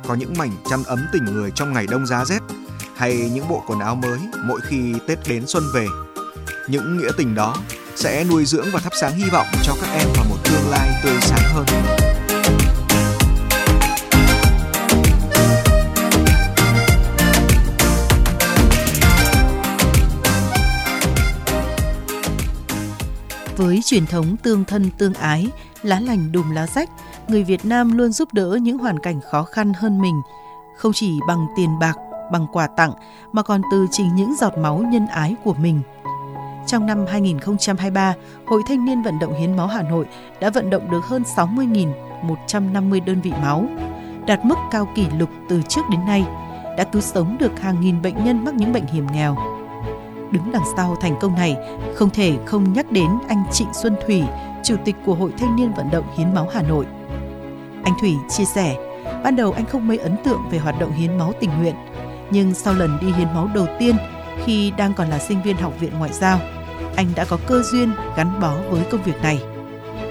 có 0.08 0.14
những 0.14 0.32
mảnh 0.38 0.50
chăn 0.70 0.80
ấm 0.86 0.98
tình 1.12 1.24
người 1.24 1.50
trong 1.54 1.72
ngày 1.72 1.86
đông 1.90 2.06
giá 2.06 2.24
rét, 2.24 2.40
hay 2.98 3.30
những 3.32 3.48
bộ 3.48 3.62
quần 3.66 3.78
áo 3.78 3.94
mới 3.94 4.18
mỗi 4.44 4.60
khi 4.60 4.94
Tết 5.06 5.18
đến 5.28 5.46
xuân 5.46 5.62
về. 5.74 5.86
Những 6.68 6.98
nghĩa 6.98 7.10
tình 7.16 7.34
đó 7.34 7.56
sẽ 7.96 8.24
nuôi 8.24 8.44
dưỡng 8.44 8.66
và 8.72 8.80
thắp 8.80 8.92
sáng 9.00 9.12
hy 9.12 9.30
vọng 9.32 9.46
cho 9.62 9.74
các 9.80 9.88
em 9.92 10.08
vào 10.16 10.24
một 10.28 10.36
tương 10.44 10.70
lai 10.70 10.88
tươi 11.02 11.16
sáng 11.20 11.54
hơn. 11.54 11.66
Với 23.56 23.80
truyền 23.84 24.06
thống 24.06 24.36
tương 24.42 24.64
thân 24.64 24.90
tương 24.98 25.14
ái, 25.14 25.48
lá 25.82 26.00
lành 26.00 26.32
đùm 26.32 26.50
lá 26.50 26.66
rách, 26.74 26.90
người 27.28 27.44
Việt 27.44 27.64
Nam 27.64 27.98
luôn 27.98 28.12
giúp 28.12 28.28
đỡ 28.32 28.58
những 28.62 28.78
hoàn 28.78 28.98
cảnh 28.98 29.20
khó 29.30 29.42
khăn 29.42 29.72
hơn 29.76 30.00
mình, 30.00 30.20
không 30.76 30.92
chỉ 30.92 31.10
bằng 31.28 31.46
tiền 31.56 31.78
bạc, 31.80 31.94
bằng 32.32 32.46
quà 32.52 32.66
tặng 32.66 32.92
mà 33.32 33.42
còn 33.42 33.62
từ 33.70 33.86
chính 33.90 34.14
những 34.14 34.34
giọt 34.40 34.58
máu 34.58 34.78
nhân 34.78 35.06
ái 35.06 35.34
của 35.44 35.54
mình. 35.54 35.80
Trong 36.66 36.86
năm 36.86 37.06
2023, 37.08 38.14
Hội 38.46 38.62
Thanh 38.68 38.84
niên 38.84 39.02
Vận 39.02 39.18
động 39.18 39.34
Hiến 39.34 39.56
máu 39.56 39.66
Hà 39.66 39.82
Nội 39.82 40.06
đã 40.40 40.50
vận 40.50 40.70
động 40.70 40.90
được 40.90 41.04
hơn 41.04 41.22
60.150 41.36 43.04
đơn 43.04 43.20
vị 43.20 43.32
máu, 43.42 43.64
đạt 44.26 44.44
mức 44.44 44.58
cao 44.70 44.88
kỷ 44.94 45.06
lục 45.18 45.30
từ 45.48 45.62
trước 45.68 45.82
đến 45.90 46.06
nay, 46.06 46.24
đã 46.76 46.84
cứu 46.84 47.02
sống 47.02 47.36
được 47.40 47.60
hàng 47.60 47.80
nghìn 47.80 48.02
bệnh 48.02 48.24
nhân 48.24 48.44
mắc 48.44 48.54
những 48.54 48.72
bệnh 48.72 48.86
hiểm 48.86 49.06
nghèo 49.12 49.58
Đứng 50.30 50.52
đằng 50.52 50.62
sau 50.76 50.96
thành 51.00 51.16
công 51.20 51.34
này, 51.34 51.56
không 51.94 52.10
thể 52.10 52.38
không 52.46 52.72
nhắc 52.72 52.92
đến 52.92 53.10
anh 53.28 53.44
Trịnh 53.52 53.68
Xuân 53.74 53.96
Thủy, 54.06 54.22
Chủ 54.64 54.76
tịch 54.84 54.96
của 55.04 55.14
Hội 55.14 55.32
Thanh 55.38 55.56
niên 55.56 55.72
Vận 55.72 55.90
động 55.90 56.04
Hiến 56.16 56.34
máu 56.34 56.48
Hà 56.52 56.62
Nội. 56.62 56.86
Anh 57.84 57.94
Thủy 58.00 58.14
chia 58.28 58.44
sẻ, 58.44 58.76
ban 59.24 59.36
đầu 59.36 59.52
anh 59.52 59.66
không 59.66 59.88
mấy 59.88 59.98
ấn 59.98 60.16
tượng 60.24 60.40
về 60.50 60.58
hoạt 60.58 60.80
động 60.80 60.92
hiến 60.92 61.18
máu 61.18 61.32
tình 61.40 61.50
nguyện, 61.58 61.74
nhưng 62.30 62.54
sau 62.54 62.74
lần 62.74 62.90
đi 63.00 63.06
hiến 63.06 63.28
máu 63.34 63.50
đầu 63.54 63.66
tiên 63.78 63.94
khi 64.44 64.72
đang 64.78 64.92
còn 64.96 65.08
là 65.08 65.18
sinh 65.18 65.42
viên 65.42 65.56
học 65.56 65.80
viện 65.80 65.92
ngoại 65.98 66.12
giao, 66.12 66.38
anh 66.96 67.06
đã 67.16 67.24
có 67.30 67.38
cơ 67.48 67.62
duyên 67.62 67.88
gắn 68.16 68.40
bó 68.40 68.54
với 68.70 68.86
công 68.90 69.02
việc 69.02 69.22
này. 69.22 69.38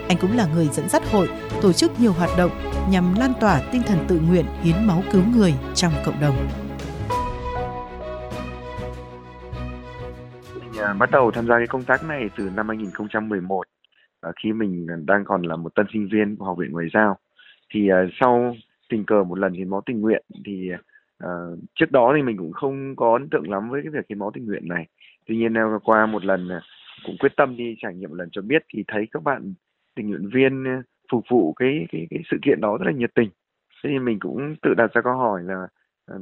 Anh 0.07 0.17
cũng 0.21 0.37
là 0.37 0.47
người 0.53 0.67
dẫn 0.67 0.89
dắt 0.89 1.03
hội 1.11 1.29
tổ 1.61 1.73
chức 1.73 1.99
nhiều 1.99 2.13
hoạt 2.13 2.29
động 2.37 2.51
nhằm 2.91 3.15
lan 3.19 3.33
tỏa 3.39 3.61
tinh 3.71 3.81
thần 3.87 4.05
tự 4.07 4.19
nguyện 4.19 4.45
hiến 4.61 4.87
máu 4.87 5.03
cứu 5.11 5.21
người 5.35 5.53
trong 5.75 5.93
cộng 6.05 6.21
đồng. 6.21 6.35
Mình 10.61 10.81
à, 10.81 10.93
bắt 10.93 11.11
đầu 11.11 11.31
tham 11.31 11.47
gia 11.47 11.57
cái 11.57 11.67
công 11.67 11.83
tác 11.83 12.03
này 12.03 12.29
từ 12.37 12.49
năm 12.55 12.67
2011 12.67 13.63
à, 14.21 14.31
khi 14.43 14.53
mình 14.53 14.87
đang 15.05 15.25
còn 15.25 15.41
là 15.41 15.55
một 15.55 15.75
tân 15.75 15.85
sinh 15.93 16.07
viên 16.11 16.35
của 16.35 16.45
học 16.45 16.57
viện 16.57 16.71
ngoại 16.71 16.85
giao 16.93 17.17
thì 17.73 17.89
à, 17.89 18.07
sau 18.19 18.55
tình 18.89 19.05
cờ 19.05 19.23
một 19.23 19.39
lần 19.39 19.53
hiến 19.53 19.69
máu 19.69 19.81
tình 19.85 20.01
nguyện 20.01 20.23
thì 20.45 20.69
Ờ, 21.19 21.57
trước 21.75 21.91
đó 21.91 22.13
thì 22.15 22.21
mình 22.21 22.37
cũng 22.37 22.51
không 22.51 22.95
có 22.95 23.13
ấn 23.13 23.29
tượng 23.29 23.49
lắm 23.49 23.69
với 23.69 23.81
cái 23.83 23.91
việc 23.91 24.05
hiến 24.09 24.19
máu 24.19 24.31
tình 24.33 24.45
nguyện 24.45 24.67
này. 24.67 24.87
Tuy 25.25 25.37
nhiên 25.37 25.53
qua 25.83 26.05
một 26.05 26.25
lần 26.25 26.49
ờ, 26.49 26.61
cũng 27.05 27.17
quyết 27.19 27.31
tâm 27.37 27.57
đi 27.57 27.75
trải 27.81 27.95
nghiệm 27.95 28.09
một 28.09 28.15
lần 28.15 28.29
cho 28.31 28.41
biết 28.41 28.63
thì 28.73 28.83
thấy 28.87 29.07
các 29.11 29.23
bạn 29.23 29.53
tình 29.95 30.09
nguyện 30.09 30.29
viên 30.33 30.63
ờ, 30.63 30.81
phục 31.11 31.23
vụ 31.29 31.53
cái 31.53 31.87
cái 31.91 32.07
cái 32.09 32.19
sự 32.31 32.37
kiện 32.41 32.61
đó 32.61 32.77
rất 32.77 32.85
là 32.85 32.91
nhiệt 32.91 33.11
tình. 33.15 33.29
Thế 33.83 33.89
thì 33.93 33.99
mình 33.99 34.19
cũng 34.19 34.55
tự 34.61 34.73
đặt 34.73 34.93
ra 34.93 35.01
câu 35.01 35.13
hỏi 35.17 35.43
là 35.43 35.67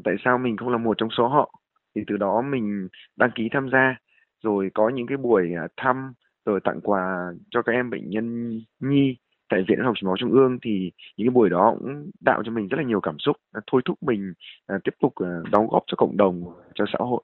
tại 0.04 0.16
sao 0.26 0.38
mình 0.38 0.58
không 0.58 0.70
là 0.70 0.78
một 0.78 0.98
trong 0.98 1.10
số 1.18 1.28
họ? 1.28 1.60
Thì 1.96 2.02
từ 2.08 2.18
đó 2.18 2.42
mình 2.42 2.88
đăng 3.18 3.32
ký 3.36 3.50
tham 3.52 3.70
gia, 3.72 3.96
rồi 4.44 4.70
có 4.74 4.90
những 4.90 5.08
cái 5.08 5.18
buổi 5.18 5.54
à, 5.58 5.68
thăm, 5.78 6.14
rồi 6.46 6.60
tặng 6.64 6.82
quà 6.84 7.32
cho 7.50 7.62
các 7.62 7.72
em 7.74 7.90
bệnh 7.90 8.10
nhân 8.10 8.60
nhi 8.80 9.18
tại 9.50 9.66
viện 9.68 9.80
học 9.80 9.94
truyền 9.96 10.08
máu 10.08 10.18
trung 10.18 10.32
ương 10.32 10.58
thì 10.62 10.92
những 11.18 11.28
cái 11.28 11.34
buổi 11.34 11.50
đó 11.50 11.76
cũng 11.80 12.12
tạo 12.26 12.44
cho 12.44 12.52
mình 12.52 12.68
rất 12.68 12.78
là 12.78 12.84
nhiều 12.84 13.02
cảm 13.02 13.20
xúc 13.20 13.36
à, 13.54 13.62
thôi 13.72 13.82
thúc 13.86 14.04
mình 14.04 14.34
uh, 14.76 14.84
tiếp 14.84 14.96
tục 15.02 15.14
uh, 15.24 15.52
đóng 15.52 15.68
góp 15.68 15.84
cho 15.88 15.96
cộng 15.98 16.18
đồng 16.18 16.44
cho 16.76 16.86
xã 16.94 16.98
hội. 17.00 17.24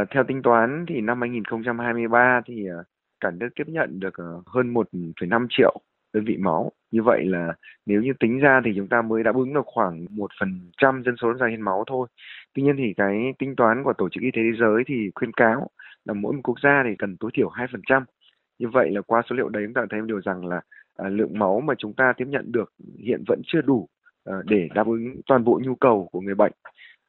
Uh, 0.00 0.08
theo 0.10 0.24
tính 0.24 0.42
toán 0.42 0.84
thì 0.88 1.00
năm 1.00 1.20
2023 1.20 2.40
thì 2.46 2.66
uh, 2.80 2.86
cả 3.20 3.30
nước 3.30 3.48
tiếp 3.56 3.64
nhận 3.66 4.00
được 4.00 4.14
uh, 4.38 4.46
hơn 4.46 4.74
1,5 4.74 5.46
triệu 5.50 5.80
đơn 6.12 6.24
vị 6.24 6.36
máu. 6.36 6.72
Như 6.90 7.02
vậy 7.02 7.24
là 7.24 7.52
nếu 7.86 8.02
như 8.02 8.12
tính 8.20 8.38
ra 8.38 8.60
thì 8.64 8.72
chúng 8.76 8.88
ta 8.88 9.02
mới 9.02 9.22
đáp 9.22 9.34
ứng 9.34 9.54
được 9.54 9.66
khoảng 9.66 10.06
một 10.10 10.30
phần 10.40 10.70
trăm 10.76 11.02
dân 11.04 11.14
số 11.22 11.32
ra 11.32 11.46
hiến 11.46 11.60
máu 11.60 11.84
thôi. 11.86 12.08
Tuy 12.54 12.62
nhiên 12.62 12.76
thì 12.78 12.94
cái 12.96 13.34
tính 13.38 13.56
toán 13.56 13.84
của 13.84 13.92
tổ 13.98 14.08
chức 14.08 14.22
y 14.22 14.30
tế 14.30 14.42
thế 14.42 14.58
giới 14.60 14.82
thì 14.86 15.10
khuyên 15.14 15.32
cáo 15.32 15.70
là 16.04 16.14
mỗi 16.14 16.32
một 16.32 16.40
quốc 16.44 16.60
gia 16.62 16.82
thì 16.84 16.90
cần 16.98 17.16
tối 17.16 17.30
thiểu 17.34 17.48
hai 17.48 17.66
phần 17.72 17.82
trăm. 17.86 18.04
Như 18.58 18.68
vậy 18.68 18.90
là 18.90 19.00
qua 19.00 19.22
số 19.30 19.36
liệu 19.36 19.48
đấy 19.48 19.62
chúng 19.66 19.74
ta 19.74 19.86
thấy 19.90 20.00
một 20.00 20.06
điều 20.06 20.20
rằng 20.20 20.46
là 20.46 20.60
À, 20.96 21.08
lượng 21.08 21.38
máu 21.38 21.60
mà 21.60 21.74
chúng 21.78 21.92
ta 21.92 22.12
tiếp 22.16 22.24
nhận 22.28 22.52
được 22.52 22.72
hiện 22.98 23.24
vẫn 23.28 23.42
chưa 23.44 23.60
đủ 23.60 23.88
à, 24.24 24.34
để 24.44 24.68
đáp 24.74 24.86
ứng 24.86 25.20
toàn 25.26 25.44
bộ 25.44 25.60
nhu 25.64 25.74
cầu 25.74 26.08
của 26.12 26.20
người 26.20 26.34
bệnh. 26.34 26.52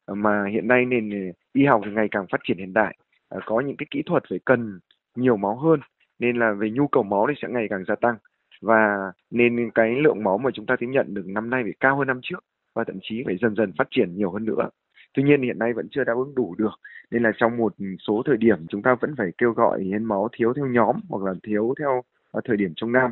À, 0.06 0.13
mà 0.13 0.46
hiện 0.52 0.68
nay 0.68 0.86
nền 0.86 1.32
y 1.54 1.66
học 1.66 1.82
ngày 1.92 2.08
càng 2.12 2.25
phát 2.32 2.42
triển 2.44 2.58
hiện 2.58 2.74
đại 2.74 2.98
có 3.46 3.60
những 3.60 3.78
cái 3.78 3.88
kỹ 3.92 4.02
thuật 4.06 4.24
phải 4.30 4.40
cần 4.46 4.80
nhiều 5.16 5.38
máu 5.38 5.56
hơn, 5.58 5.80
nên 6.20 6.38
là 6.40 6.54
về 6.54 6.70
nhu 6.70 6.88
cầu 6.88 7.04
máu 7.04 7.25
thì 7.30 7.34
sẽ 7.42 7.48
ngày 7.52 7.68
càng 7.70 7.84
gia 7.88 7.96
tăng. 7.96 8.16
Và 8.62 9.12
nên 9.32 9.72
cái 9.75 9.96
lượng 9.96 10.24
máu 10.24 10.38
mà 10.38 10.50
chúng 10.54 10.66
ta 10.66 10.75
tiếp 10.80 10.88
nhận 10.90 11.13
được 11.13 11.28
năm 11.28 11.50
nay 11.50 11.63
phải 11.63 11.74
cao 11.80 11.98
hơn 11.98 12.08
năm 12.08 12.20
trước, 12.24 12.44
và 12.75 12.84
thậm 12.84 13.00
chí 13.02 13.24
phải 13.25 13.38
dần 13.42 13.56
dần 13.56 13.72
phát 13.78 13.88
triển 13.92 14.16
nhiều 14.16 14.32
hơn 14.32 14.46
nữa. 14.46 14.70
Tuy 15.13 15.24
nhiên 15.24 15.42
hiện 15.42 15.60
nay 15.60 15.74
vẫn 15.74 15.88
chưa 15.92 16.04
đáp 16.04 16.13
ứng 16.16 16.36
đủ 16.36 16.56
được, 16.58 16.80
nên 17.12 17.24
là 17.24 17.32
trong 17.38 17.58
một 17.58 17.74
số 18.08 18.24
thời 18.25 18.38
điểm 18.38 18.68
chúng 18.70 18.82
ta 18.82 18.96
vẫn 19.02 19.16
phải 19.18 19.32
kêu 19.38 19.52
gọi 19.52 19.84
hiến 19.84 20.04
máu 20.04 20.30
thiếu 20.38 20.54
theo 20.54 20.68
nhóm 20.68 20.96
hoặc 21.10 21.24
là 21.24 21.34
thiếu 21.44 21.74
theo 21.80 22.02
thời 22.46 22.58
điểm 22.58 22.74
trong 22.75 22.92
năm 22.92 23.12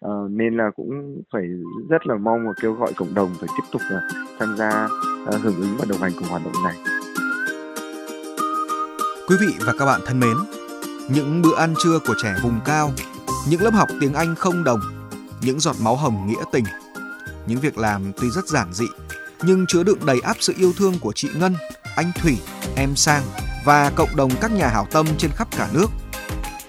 à, 0.00 0.10
nên 0.30 0.56
là 0.56 0.64
cũng 0.76 1.22
phải 1.32 1.42
rất 1.90 2.06
là 2.06 2.14
mong 2.16 2.46
và 2.46 2.52
kêu 2.62 2.72
gọi 2.72 2.92
cộng 2.96 3.14
đồng 3.14 3.34
phải 3.40 3.48
tiếp 3.56 3.64
tục 3.72 3.82
uh, 3.96 4.16
tham 4.38 4.56
gia 4.56 4.88
uh, 5.28 5.42
hưởng 5.42 5.56
ứng 5.56 5.76
và 5.78 5.84
đồng 5.88 6.00
hành 6.00 6.12
cùng 6.18 6.28
hoạt 6.28 6.42
động 6.44 6.62
này. 6.64 6.76
Quý 9.28 9.36
vị 9.40 9.54
và 9.66 9.72
các 9.78 9.86
bạn 9.86 10.00
thân 10.06 10.20
mến, 10.20 10.36
những 11.10 11.42
bữa 11.42 11.56
ăn 11.56 11.74
trưa 11.78 11.98
của 12.06 12.14
trẻ 12.22 12.34
vùng 12.42 12.60
cao, 12.64 12.90
những 13.50 13.62
lớp 13.62 13.74
học 13.74 13.88
tiếng 14.00 14.14
Anh 14.14 14.34
không 14.34 14.64
đồng, 14.64 14.80
những 15.42 15.60
giọt 15.60 15.76
máu 15.82 15.96
hồng 15.96 16.26
nghĩa 16.26 16.44
tình, 16.52 16.64
những 17.46 17.60
việc 17.60 17.78
làm 17.78 18.12
tuy 18.20 18.30
rất 18.30 18.46
giản 18.46 18.72
dị 18.72 18.86
nhưng 19.42 19.66
chứa 19.66 19.82
đựng 19.82 19.98
đầy 20.06 20.20
áp 20.20 20.36
sự 20.40 20.52
yêu 20.56 20.72
thương 20.78 20.94
của 21.00 21.12
chị 21.12 21.28
Ngân, 21.34 21.54
anh 21.96 22.12
Thủy, 22.22 22.38
em 22.76 22.96
Sang 22.96 23.22
và 23.64 23.90
cộng 23.96 24.16
đồng 24.16 24.30
các 24.40 24.52
nhà 24.52 24.68
hảo 24.68 24.86
tâm 24.92 25.06
trên 25.18 25.30
khắp 25.30 25.48
cả 25.56 25.68
nước. 25.74 25.86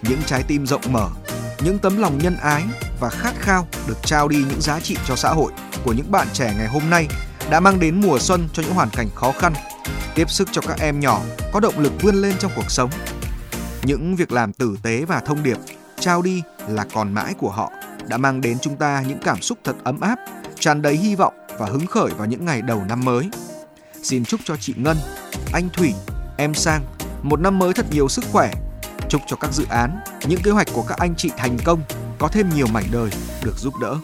Những 0.01 0.19
trái 0.25 0.43
tim 0.47 0.65
rộng 0.65 0.81
mở, 0.91 1.09
những 1.63 1.79
tấm 1.79 1.97
lòng 1.97 2.17
nhân 2.17 2.35
ái 2.41 2.63
và 2.99 3.09
khát 3.09 3.33
khao 3.39 3.67
được 3.87 3.97
trao 4.03 4.27
đi 4.27 4.37
những 4.49 4.61
giá 4.61 4.79
trị 4.79 4.97
cho 5.07 5.15
xã 5.15 5.29
hội 5.29 5.51
của 5.83 5.93
những 5.93 6.11
bạn 6.11 6.27
trẻ 6.33 6.53
ngày 6.57 6.67
hôm 6.67 6.89
nay 6.89 7.07
đã 7.49 7.59
mang 7.59 7.79
đến 7.79 8.01
mùa 8.01 8.19
xuân 8.19 8.49
cho 8.53 8.63
những 8.63 8.73
hoàn 8.73 8.89
cảnh 8.89 9.07
khó 9.15 9.31
khăn, 9.31 9.53
tiếp 10.15 10.29
sức 10.29 10.49
cho 10.51 10.61
các 10.61 10.79
em 10.79 10.99
nhỏ 10.99 11.21
có 11.53 11.59
động 11.59 11.79
lực 11.79 11.93
vươn 12.01 12.15
lên 12.15 12.33
trong 12.39 12.51
cuộc 12.55 12.71
sống. 12.71 12.89
Những 13.83 14.15
việc 14.15 14.31
làm 14.31 14.53
tử 14.53 14.77
tế 14.83 15.05
và 15.05 15.19
thông 15.19 15.43
điệp 15.43 15.57
trao 15.99 16.21
đi 16.21 16.43
là 16.67 16.85
còn 16.93 17.13
mãi 17.13 17.33
của 17.33 17.51
họ 17.51 17.71
đã 18.07 18.17
mang 18.17 18.41
đến 18.41 18.57
chúng 18.61 18.75
ta 18.75 19.03
những 19.07 19.19
cảm 19.23 19.41
xúc 19.41 19.57
thật 19.63 19.75
ấm 19.83 19.99
áp, 19.99 20.19
tràn 20.59 20.81
đầy 20.81 20.95
hy 20.95 21.15
vọng 21.15 21.33
và 21.59 21.65
hứng 21.65 21.87
khởi 21.87 22.11
vào 22.17 22.27
những 22.27 22.45
ngày 22.45 22.61
đầu 22.61 22.83
năm 22.89 23.05
mới. 23.05 23.29
Xin 24.03 24.25
chúc 24.25 24.39
cho 24.43 24.55
chị 24.57 24.73
Ngân, 24.77 24.97
anh 25.53 25.69
Thủy, 25.73 25.93
em 26.37 26.53
Sang 26.53 26.81
một 27.23 27.39
năm 27.39 27.59
mới 27.59 27.73
thật 27.73 27.85
nhiều 27.91 28.07
sức 28.07 28.25
khỏe. 28.31 28.51
Chúc 29.09 29.21
cho 29.27 29.35
các 29.35 29.53
dự 29.53 29.65
án, 29.69 29.99
những 30.25 30.41
kế 30.41 30.51
hoạch 30.51 30.67
của 30.73 30.83
các 30.87 30.97
anh 30.97 31.15
chị 31.15 31.31
thành 31.37 31.57
công, 31.63 31.81
có 32.19 32.27
thêm 32.27 32.49
nhiều 32.55 32.67
mảnh 32.67 32.85
đời 32.91 33.09
được 33.43 33.57
giúp 33.57 33.73
đỡ. 33.81 33.97